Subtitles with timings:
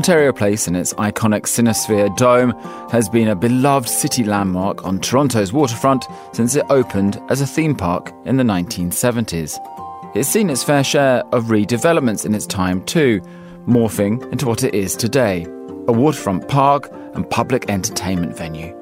[0.00, 2.52] Ontario Place and its iconic Cinesphere Dome
[2.90, 7.74] has been a beloved city landmark on Toronto's waterfront since it opened as a theme
[7.74, 9.58] park in the 1970s.
[10.16, 13.20] It's seen its fair share of redevelopments in its time too,
[13.66, 15.44] morphing into what it is today
[15.86, 18.74] a waterfront park and public entertainment venue.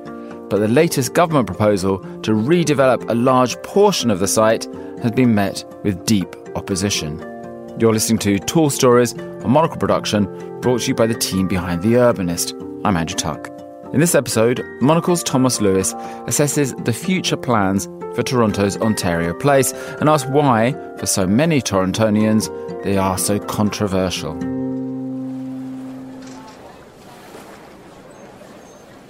[0.48, 4.66] But the latest government proposal to redevelop a large portion of the site
[5.02, 7.37] has been met with deep opposition.
[7.80, 10.24] You're listening to Tall Stories, a Monocle production
[10.60, 12.52] brought to you by the team behind The Urbanist.
[12.84, 13.48] I'm Andrew Tuck.
[13.92, 15.94] In this episode, Monocle's Tomos Lewis
[16.26, 17.84] assesses the future plans
[18.16, 22.48] for Toronto's Ontario Place and asks why, for so many Torontonians,
[22.82, 24.32] they are so controversial.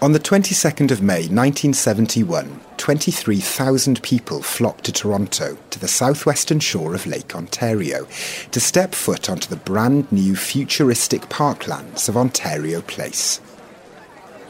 [0.03, 6.95] On the 22nd of May 1971, 23,000 people flocked to Toronto, to the southwestern shore
[6.95, 8.07] of Lake Ontario,
[8.51, 13.43] to step foot onto the brand new futuristic parklands of Ontario Place.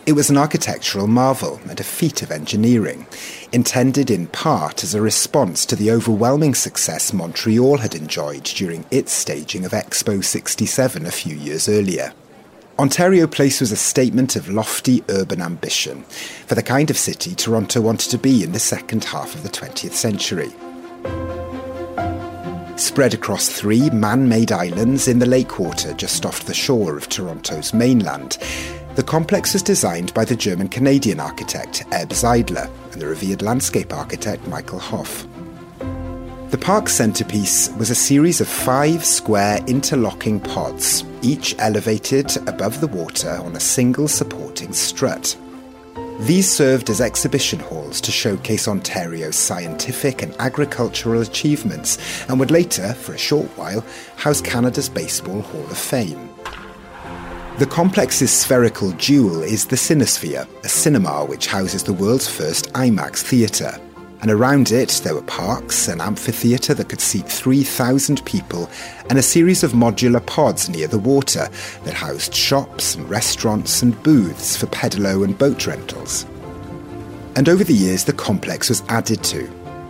[0.07, 3.09] It was an architectural marvel and a feat of engineering,
[3.51, 9.11] intended in part as a response to the overwhelming success Montreal had enjoyed during its
[9.11, 12.13] staging of Expo 67 a few years earlier.
[12.81, 16.05] Ontario Place was a statement of lofty urban ambition
[16.47, 19.49] for the kind of city Toronto wanted to be in the second half of the
[19.49, 20.51] 20th century.
[22.79, 27.09] Spread across three man made islands in the lake water just off the shore of
[27.09, 28.39] Toronto's mainland,
[28.95, 33.93] the complex was designed by the German Canadian architect Eb Zeidler and the revered landscape
[33.93, 35.28] architect Michael Hough.
[36.51, 42.87] The park's centrepiece was a series of five square interlocking pods, each elevated above the
[42.87, 45.37] water on a single supporting strut.
[46.21, 51.99] These served as exhibition halls to showcase Ontario's scientific and agricultural achievements
[52.31, 53.85] and would later, for a short while,
[54.17, 56.31] house Canada's Baseball Hall of Fame.
[57.59, 63.21] The complex's spherical jewel is the Cinesphere, a cinema which houses the world's first IMAX
[63.21, 63.79] theatre
[64.21, 68.69] and around it there were parks, an amphitheatre that could seat 3,000 people,
[69.09, 71.49] and a series of modular pods near the water
[71.85, 76.27] that housed shops and restaurants and booths for pedalo and boat rentals.
[77.37, 79.45] And over the years, the complex was added to.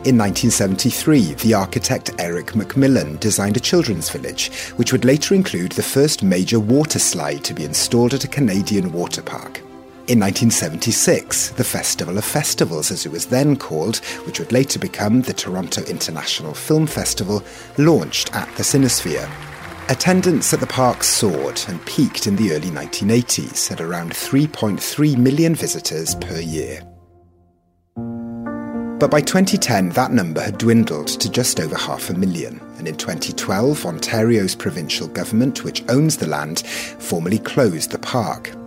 [0.05, 5.83] In 1973, the architect Eric McMillan designed a children's village, which would later include the
[5.83, 9.61] first major water slide to be installed at a Canadian water park.
[10.09, 15.21] In 1976, the Festival of Festivals, as it was then called, which would later become
[15.21, 17.43] the Toronto International Film Festival,
[17.77, 19.31] launched at the Cinesphere.
[19.91, 25.55] Attendance at the park soared and peaked in the early 1980s at around 3.3 million
[25.55, 26.81] visitors per year.
[28.99, 32.61] But by 2010, that number had dwindled to just over half a million.
[32.79, 36.61] And in 2012, Ontario's provincial government, which owns the land,
[36.99, 38.58] formally closed the park.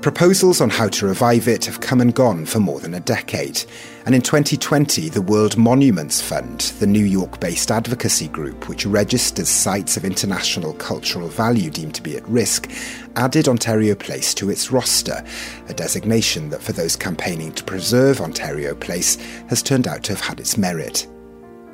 [0.00, 3.64] Proposals on how to revive it have come and gone for more than a decade.
[4.06, 9.48] And in 2020, the World Monuments Fund, the New York based advocacy group which registers
[9.48, 12.70] sites of international cultural value deemed to be at risk,
[13.16, 15.24] added Ontario Place to its roster,
[15.68, 19.16] a designation that for those campaigning to preserve Ontario Place
[19.48, 21.08] has turned out to have had its merit.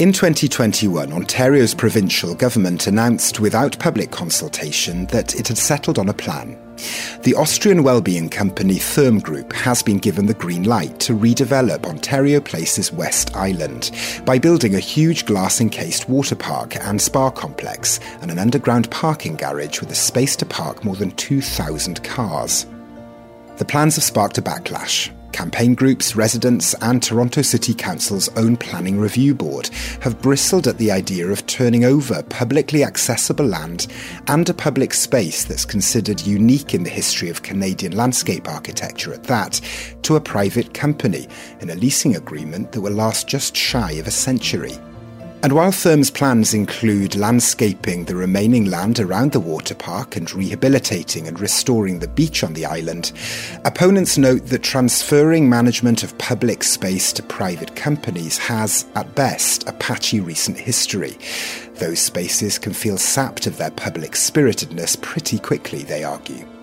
[0.00, 6.12] In 2021, Ontario's provincial government announced without public consultation that it had settled on a
[6.12, 6.58] plan.
[7.22, 12.40] The Austrian wellbeing company Therme Group has been given the green light to redevelop Ontario
[12.40, 13.92] Place's West Island
[14.24, 19.36] by building a huge glass encased water park and spa complex and an underground parking
[19.36, 22.66] garage with a space to park more than 2,000 cars.
[23.58, 25.12] The plans have sparked a backlash.
[25.34, 29.68] Campaign groups, residents, and Toronto City Council's own planning review board
[30.00, 33.88] have bristled at the idea of turning over publicly accessible land
[34.28, 39.24] and a public space that's considered unique in the history of Canadian landscape architecture at
[39.24, 39.60] that
[40.02, 41.26] to a private company
[41.58, 44.78] in a leasing agreement that will last just shy of a century.
[45.44, 51.28] And while Therme's plans include landscaping the remaining land around the water park and rehabilitating
[51.28, 53.12] and restoring the beach on the island,
[53.66, 59.74] opponents note that transferring management of public space to private companies has, at best, a
[59.74, 61.18] patchy recent history.
[61.74, 66.53] Those spaces can feel sapped of their public spiritedness pretty quickly, they argue.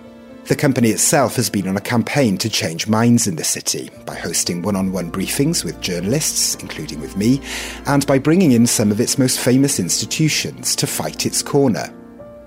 [0.52, 4.16] The company itself has been on a campaign to change minds in the city by
[4.16, 7.40] hosting one on one briefings with journalists, including with me,
[7.86, 11.90] and by bringing in some of its most famous institutions to fight its corner.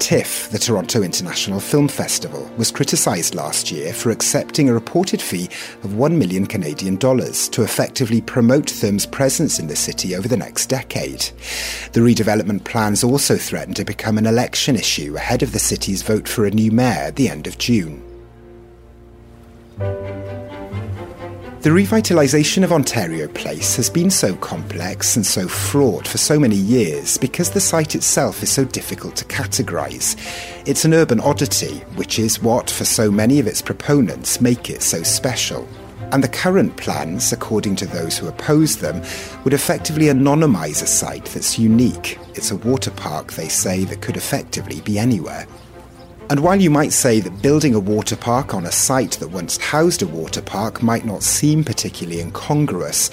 [0.04, 5.46] TIFF, the Toronto International Film Festival, was criticised last year for accepting a reported fee
[5.82, 10.36] of 1 million Canadian dollars to effectively promote Therme's presence in the city over the
[10.36, 11.22] next decade.
[11.92, 16.28] The redevelopment plans also threaten to become an election issue ahead of the city's vote
[16.28, 18.02] for a new mayor at the end of June.
[21.64, 26.56] The revitalisation of Ontario Place has been so complex and so fraught for so many
[26.56, 30.14] years because the site itself is so difficult to categorise.
[30.68, 34.82] It's an urban oddity, which is what, for so many of its proponents, make it
[34.82, 35.66] so special.
[36.12, 39.02] And the current plans, according to those who oppose them,
[39.44, 42.18] would effectively anonymise a site that's unique.
[42.34, 45.46] It's a water park, they say, that could effectively be anywhere.
[46.30, 49.58] And while you might say that building a water park on a site that once
[49.58, 53.10] housed a water park might not seem particularly incongruous,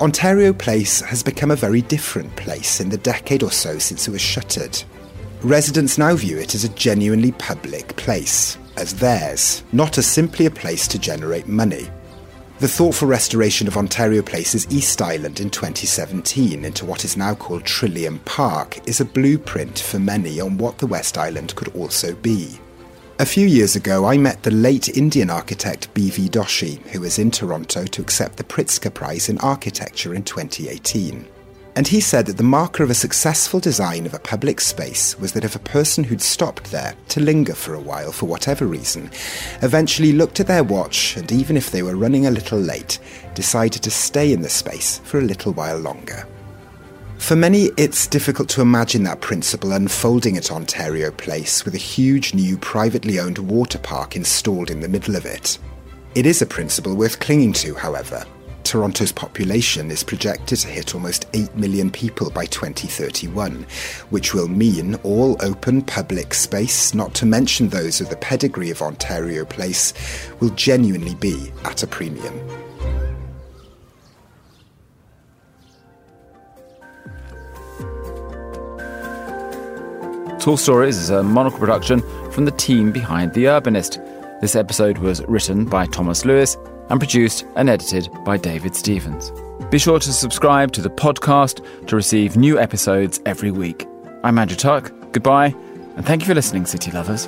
[0.00, 4.10] Ontario Place has become a very different place in the decade or so since it
[4.10, 4.82] was shuttered.
[5.42, 10.50] Residents now view it as a genuinely public place, as theirs, not as simply a
[10.50, 11.88] place to generate money.
[12.58, 17.66] The thoughtful restoration of Ontario Place's East Island in 2017 into what is now called
[17.66, 22.58] Trillium Park is a blueprint for many on what the West Island could also be.
[23.18, 26.30] A few years ago, I met the late Indian architect B.V.
[26.30, 31.28] Doshi, who was in Toronto to accept the Pritzker Prize in Architecture in 2018.
[31.76, 35.32] And he said that the marker of a successful design of a public space was
[35.32, 39.10] that if a person who'd stopped there to linger for a while for whatever reason
[39.60, 42.98] eventually looked at their watch and even if they were running a little late,
[43.34, 46.26] decided to stay in the space for a little while longer.
[47.18, 52.32] For many, it's difficult to imagine that principle unfolding at Ontario Place with a huge
[52.32, 55.58] new privately owned water park installed in the middle of it.
[56.14, 58.24] It is a principle worth clinging to, however,
[58.66, 63.64] Toronto's population is projected to hit almost 8 million people by 2031,
[64.10, 68.82] which will mean all open public space, not to mention those of the pedigree of
[68.82, 69.94] Ontario Place,
[70.40, 72.34] will genuinely be at a premium.
[80.40, 82.02] Tall Stories is a monocle production
[82.32, 84.02] from the team behind The Urbanist.
[84.40, 86.56] This episode was written by Tomos Lewis
[86.88, 89.32] and produced and edited by David Stevens.
[89.70, 93.86] Be sure to subscribe to the podcast to receive new episodes every week.
[94.22, 94.92] I'm Andrew Tuck.
[95.12, 95.54] Goodbye,
[95.96, 97.26] and thank you for listening, City Lovers.